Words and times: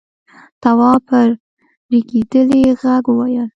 تواب 0.61 0.99
په 1.09 1.17
رېږديدلي 1.91 2.61
غږ 2.81 3.03
وويل: 3.09 3.47